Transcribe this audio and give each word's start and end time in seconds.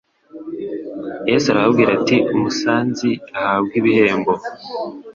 Yesu 1.29 1.45
arababwira 1.49 1.89
ati: 1.97 2.17
Umusanzi 2.35 3.09
ahabwe 3.39 3.73
ibihembo, 3.81 4.33